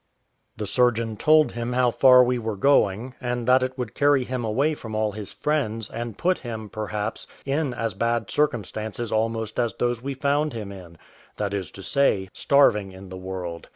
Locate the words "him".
1.51-1.73, 4.23-4.43, 6.39-6.69, 10.53-10.71